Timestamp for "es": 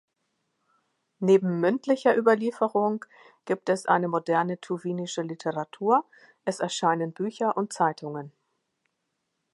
3.69-3.85, 6.43-6.59